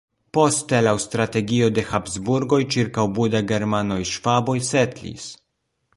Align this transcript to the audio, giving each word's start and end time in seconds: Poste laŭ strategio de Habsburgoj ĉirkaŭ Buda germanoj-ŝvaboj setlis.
Poste 0.35 0.77
laŭ 0.85 0.93
strategio 1.03 1.67
de 1.75 1.83
Habsburgoj 1.91 2.61
ĉirkaŭ 2.77 3.07
Buda 3.19 3.45
germanoj-ŝvaboj 3.53 4.59
setlis. 4.73 5.29